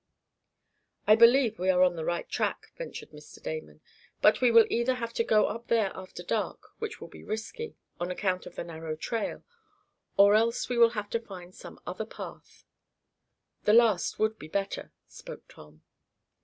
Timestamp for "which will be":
6.79-7.23